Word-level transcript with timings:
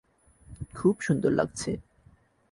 খুব 0.75 0.95
সুন্দর 1.01 1.31
লাগছে! 1.31 1.71